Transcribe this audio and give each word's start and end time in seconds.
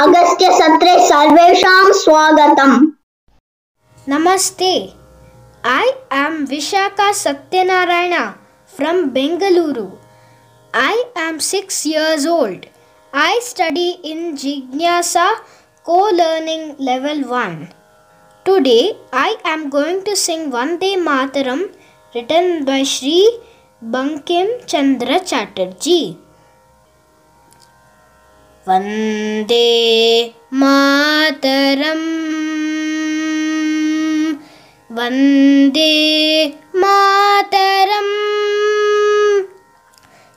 अगस्त्य 0.00 0.50
सत्रे 0.58 0.92
सर्वेषां 1.06 1.92
स्वागतम्। 1.94 2.86
नमस्ते। 4.08 4.70
I 5.66 5.88
am 6.18 6.36
Vishakha 6.50 7.10
Satyanarayana 7.12 8.14
from 8.76 9.02
Bengaluru 9.16 9.84
I 10.74 10.94
am 11.24 11.38
six 11.48 11.82
years 11.86 12.26
old 12.28 12.64
I 13.12 13.40
study 13.48 13.88
in 14.12 14.36
Jignasa 14.44 15.28
को 15.86 15.98
learning 16.10 16.64
level 16.88 17.22
one 17.32 17.60
today 18.46 18.80
I 19.14 19.28
am 19.52 19.68
going 19.76 20.00
to 20.06 20.14
sing 20.24 20.52
Vande 20.54 20.94
Mataram 21.10 21.62
written 22.14 22.48
by 22.70 22.82
Shri 22.94 23.18
Bankim 23.82 24.58
Chandra 24.68 25.18
Chatterjee 25.30 26.00
Vande 28.68 30.34
Mataram. 30.52 32.20
Vande 34.90 36.52
मातरम्। 36.76 38.14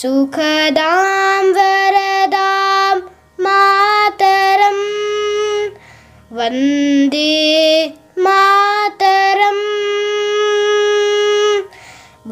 सुखदां 0.00 1.44
वरदां 1.56 2.96
मातरं 3.46 4.78
वंदे 6.36 7.32
मातरं 8.26 9.58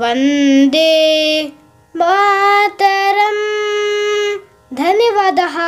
वंदे 0.03 0.95
मातरं 2.03 3.39
धन्यवादः। 4.83 5.59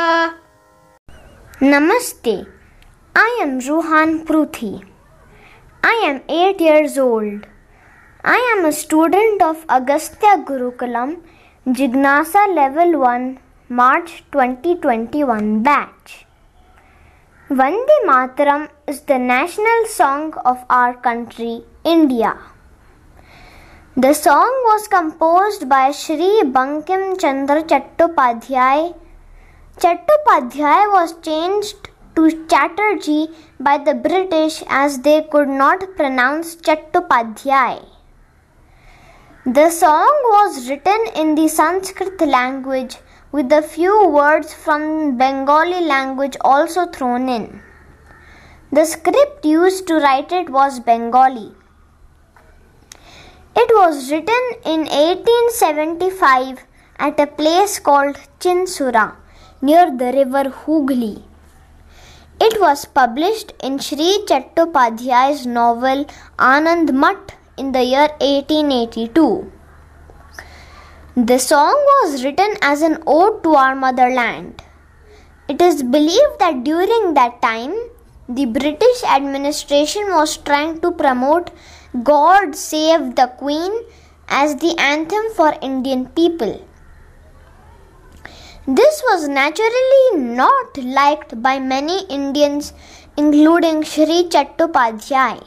नमस्ते 1.75 2.35
I 3.15 3.31
am 3.43 3.53
Rohan 3.69 4.09
Prithvi 4.27 4.73
I 5.87 5.97
am 6.05 6.21
8 6.27 6.61
years 6.61 6.97
old. 6.97 7.41
I 8.23 8.37
am 8.51 8.65
a 8.65 8.71
student 8.71 9.43
of 9.47 9.65
Agastya 9.69 10.31
Gurukulam, 10.47 11.17
Jignasa 11.67 12.43
Level 12.55 12.97
1, 12.99 13.37
March 13.69 14.23
2021 14.31 15.61
batch. 15.61 16.25
Vande 17.51 17.97
Mataram 18.07 18.67
is 18.87 19.01
the 19.01 19.19
national 19.19 19.85
song 19.85 20.33
of 20.43 20.65
our 20.71 20.95
country, 20.95 21.63
India. 21.83 22.35
The 23.95 24.13
song 24.13 24.61
was 24.71 24.87
composed 24.87 25.69
by 25.69 25.91
Sri 25.91 26.31
Bankim 26.57 27.19
Chandra 27.19 27.61
Chattopadhyay 27.61 28.95
Chattopadhyay 29.77 30.91
was 30.97 31.13
changed 31.21 31.89
to 32.15 32.47
Chatterjee 32.47 33.27
by 33.59 33.77
the 33.77 33.93
British 33.93 34.63
as 34.67 34.99
they 34.99 35.21
could 35.31 35.47
not 35.47 35.95
pronounce 35.95 36.55
Chattopadhyay. 36.55 37.85
The 39.45 39.69
song 39.69 40.13
was 40.29 40.69
written 40.69 41.01
in 41.15 41.35
the 41.35 41.47
Sanskrit 41.47 42.19
language 42.21 42.97
with 43.31 43.51
a 43.51 43.61
few 43.61 44.07
words 44.07 44.53
from 44.53 45.17
Bengali 45.17 45.85
language 45.85 46.37
also 46.41 46.85
thrown 46.87 47.29
in. 47.29 47.61
The 48.71 48.85
script 48.85 49.45
used 49.45 49.85
to 49.87 49.95
write 49.95 50.31
it 50.31 50.49
was 50.49 50.79
Bengali. 50.79 51.51
It 53.55 53.69
was 53.75 54.11
written 54.11 54.43
in 54.65 54.79
1875 54.85 56.65
at 56.97 57.19
a 57.19 57.27
place 57.27 57.77
called 57.79 58.17
Chinsura 58.39 59.15
near 59.61 59.95
the 59.95 60.11
river 60.11 60.49
Hooghly. 60.49 61.23
It 62.37 62.59
was 62.59 62.83
published 62.83 63.53
in 63.63 63.79
Sri 63.79 64.25
Chattopadhyay's 64.27 65.45
novel 65.47 66.05
Anand 66.37 66.91
Math 66.93 67.33
in 67.57 67.71
the 67.71 67.81
year 67.81 68.09
1882. 68.19 69.51
The 71.15 71.37
song 71.37 71.75
was 71.93 72.25
written 72.25 72.55
as 72.61 72.81
an 72.81 73.01
ode 73.07 73.41
to 73.43 73.55
our 73.55 73.73
motherland. 73.73 74.61
It 75.47 75.61
is 75.61 75.81
believed 75.81 76.39
that 76.39 76.65
during 76.65 77.13
that 77.13 77.41
time, 77.41 77.73
the 78.27 78.45
British 78.45 79.03
administration 79.05 80.09
was 80.09 80.35
trying 80.35 80.81
to 80.81 80.91
promote 80.91 81.51
God 82.03 82.53
Save 82.53 83.15
the 83.15 83.27
Queen 83.37 83.71
as 84.27 84.57
the 84.57 84.77
anthem 84.77 85.23
for 85.35 85.55
Indian 85.61 86.07
people. 86.07 86.67
This 88.67 89.03
was 89.07 89.27
naturally 89.27 90.05
not 90.15 90.75
liked 90.77 91.39
by 91.39 91.59
many 91.59 92.03
Indians, 92.07 92.73
including 93.15 93.83
Sri 93.83 94.27
Chattopadhyay. 94.27 95.45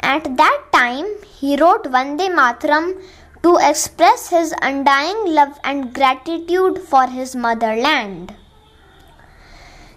At 0.00 0.36
that 0.36 0.62
time, 0.72 1.06
he 1.38 1.56
wrote 1.56 1.84
Vande 1.84 2.28
Matram 2.38 3.00
to 3.44 3.56
express 3.60 4.30
his 4.30 4.52
undying 4.60 5.32
love 5.32 5.60
and 5.62 5.94
gratitude 5.94 6.80
for 6.80 7.06
his 7.06 7.36
motherland. 7.36 8.34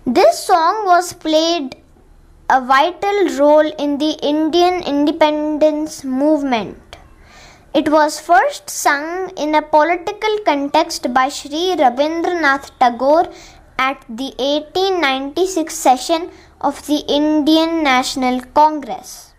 This 0.05 0.45
song 0.45 0.85
was 0.85 1.13
played 1.13 1.75
a 2.51 2.61
vital 2.61 3.29
role 3.39 3.71
in 3.79 3.97
the 3.97 4.11
Indian 4.21 4.83
independence 4.83 6.03
movement. 6.03 6.77
It 7.79 7.89
was 7.89 8.21
first 8.21 8.69
sung 8.69 9.31
in 9.35 9.53
a 9.53 9.61
political 9.61 10.35
context 10.45 11.13
by 11.13 11.27
Sri 11.27 11.63
Rabindranath 11.79 12.69
Tagore 12.79 13.27
at 13.77 13.99
the 14.07 14.29
1896 14.37 15.75
session 15.75 16.29
of 16.61 16.87
the 16.87 16.99
Indian 17.19 17.83
National 17.83 18.39
Congress. 18.59 19.33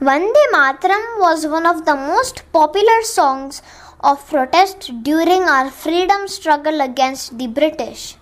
Vande 0.00 0.42
Mataram 0.54 1.04
was 1.26 1.46
one 1.46 1.66
of 1.66 1.84
the 1.84 1.96
most 1.96 2.50
popular 2.50 3.02
songs 3.02 3.60
of 4.00 4.26
protest 4.30 4.90
during 5.02 5.42
our 5.42 5.68
freedom 5.70 6.26
struggle 6.28 6.80
against 6.80 7.36
the 7.36 7.46
British. 7.46 8.16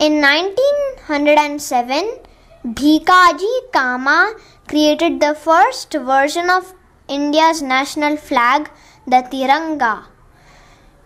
In 0.00 0.20
1907, 0.20 2.16
Bhikaji 2.64 3.54
Cama 3.72 4.34
created 4.66 5.20
the 5.20 5.36
first 5.36 5.92
version 5.92 6.50
of 6.50 6.74
India's 7.08 7.60
national 7.60 8.16
flag, 8.16 8.70
the 9.06 9.22
Tiranga. 9.30 10.04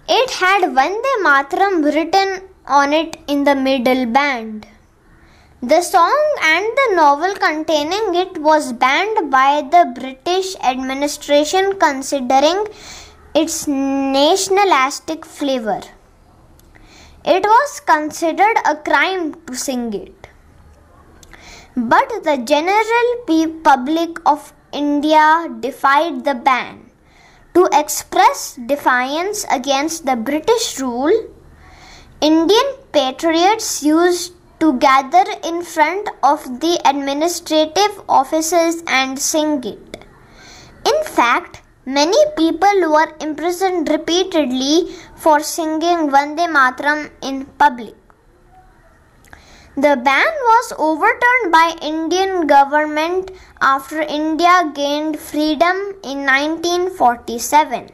It 0.09 0.31
had 0.31 0.63
Vande 0.63 1.13
Mataram 1.25 1.85
written 1.85 2.49
on 2.67 2.93
it 2.93 3.17
in 3.27 3.43
the 3.43 3.57
middle 3.57 4.07
band. 4.07 4.65
The 5.61 5.81
song 5.83 6.37
and 6.41 6.65
the 6.65 6.95
novel 6.95 7.35
containing 7.35 8.15
it 8.15 8.39
was 8.39 8.73
banned 8.73 9.29
by 9.29 9.63
the 9.73 9.93
British 9.99 10.55
administration 10.63 11.81
considering 11.81 12.69
its 13.35 13.67
nationalistic 13.67 15.25
flavor. 15.25 15.81
It 17.25 17.43
was 17.43 17.81
considered 17.81 18.57
a 18.65 18.77
crime 18.77 19.35
to 19.47 19.57
sing 19.57 19.93
it. 19.93 20.29
But 21.77 22.09
the 22.23 22.39
general 22.39 23.61
public 23.65 24.21
of 24.25 24.53
India 24.73 25.49
defied 25.61 26.25
the 26.25 26.35
ban. 26.35 26.91
To 27.55 27.69
express 27.73 28.59
defiance 28.67 29.45
against 29.51 30.07
the 30.07 30.17
British 30.17 30.79
rule, 30.79 31.13
Indian 32.21 32.75
patriots 32.93 33.83
used 33.83 34.33
to 34.61 34.79
gather 34.79 35.25
in 35.45 35.63
front 35.63 36.09
of 36.23 36.61
the 36.61 36.81
administrative 36.85 38.03
offices 38.09 38.83
and 38.87 39.19
sing 39.19 39.63
it. 39.65 40.05
In 40.85 41.05
fact, 41.05 41.63
Many 41.97 42.19
people 42.37 42.81
were 42.93 43.17
imprisoned 43.19 43.89
repeatedly 43.89 44.95
for 45.17 45.41
singing 45.41 46.11
Vande 46.15 46.45
Mataram 46.57 47.11
in 47.23 47.47
public. 47.63 47.98
The 49.83 49.95
ban 49.95 50.33
was 50.45 50.73
overturned 50.77 51.53
by 51.53 51.77
Indian 51.81 52.49
government 52.49 53.31
after 53.61 54.01
India 54.01 54.73
gained 54.75 55.21
freedom 55.21 55.77
in 56.03 56.27
1947. 56.27 57.89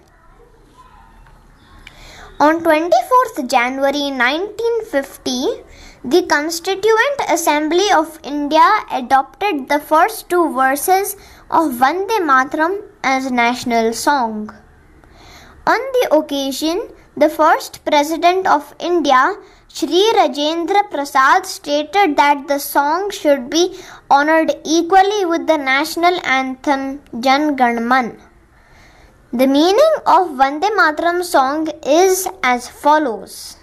On 2.41 2.61
24th 2.61 3.51
January 3.51 4.07
1950, 4.13 5.63
the 6.07 6.23
Constituent 6.23 7.21
Assembly 7.29 7.93
of 7.93 8.19
India 8.23 8.67
adopted 8.91 9.69
the 9.69 9.79
first 9.79 10.31
two 10.31 10.55
verses 10.55 11.17
of 11.51 11.73
Vande 11.73 12.19
Matram 12.31 12.81
as 13.03 13.31
national 13.31 13.93
song. 13.93 14.49
On 15.67 15.81
the 15.99 16.09
occasion, 16.13 16.89
the 17.15 17.29
first 17.29 17.85
President 17.85 18.47
of 18.47 18.75
India, 18.81 19.37
Sri 19.77 20.03
Rajendra 20.15 20.89
Prasad, 20.89 21.45
stated 21.45 22.17
that 22.17 22.47
the 22.47 22.61
song 22.61 23.11
should 23.11 23.51
be 23.51 23.77
honored 24.09 24.53
equally 24.65 25.25
with 25.25 25.49
the 25.49 25.57
national 25.57 26.17
anthem 26.25 27.03
Jan 27.19 27.57
Gan 27.57 27.89
Man. 27.89 28.17
The 29.33 29.49
meaning 29.49 29.95
of 30.07 30.29
Vande 30.41 30.71
Mataram 30.81 31.25
song 31.25 31.67
is 31.85 32.29
as 32.45 32.69
follows 32.69 33.57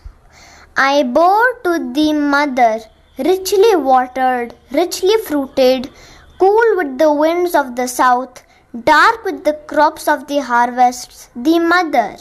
I 0.75 1.03
bore 1.03 1.53
to 1.63 1.93
thee, 1.93 2.11
mother, 2.11 2.81
richly 3.17 3.77
watered, 3.77 4.53
richly 4.69 5.15
fruited, 5.25 5.89
cool 6.39 6.75
with 6.75 6.97
the 6.97 7.13
winds 7.13 7.55
of 7.55 7.77
the 7.77 7.87
south, 7.87 8.43
dark 8.83 9.23
with 9.23 9.45
the 9.45 9.53
crops 9.53 10.09
of 10.09 10.27
the 10.27 10.41
harvests, 10.41 11.29
the 11.37 11.57
mother. 11.59 12.17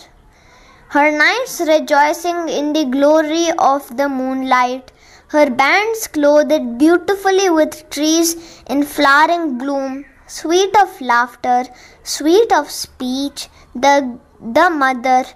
Her 0.93 1.09
nights 1.17 1.61
rejoicing 1.61 2.49
in 2.49 2.73
the 2.73 2.85
glory 2.85 3.53
of 3.57 3.97
the 3.97 4.09
moonlight, 4.09 4.91
her 5.29 5.49
bands 5.49 6.09
clothed 6.09 6.79
beautifully 6.79 7.49
with 7.49 7.89
trees 7.91 8.61
in 8.69 8.83
flowering 8.83 9.57
bloom, 9.57 10.05
sweet 10.27 10.77
of 10.77 11.01
laughter, 11.01 11.63
sweet 12.03 12.53
of 12.53 12.73
speech, 12.73 13.49
the, 13.73 14.19
the 14.41 14.69
mother, 14.69 15.27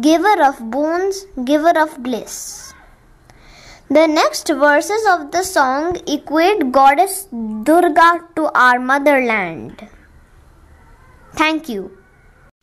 giver 0.00 0.40
of 0.44 0.70
boons, 0.70 1.26
giver 1.44 1.76
of 1.76 2.00
bliss. 2.04 2.72
The 3.88 4.06
next 4.06 4.46
verses 4.46 5.04
of 5.08 5.32
the 5.32 5.42
song 5.42 5.96
equate 6.06 6.70
goddess 6.70 7.26
Durga 7.64 8.28
to 8.36 8.48
our 8.56 8.78
motherland. 8.78 9.88
Thank 11.34 11.68
you. 11.68 11.99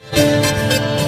Música 0.00 1.07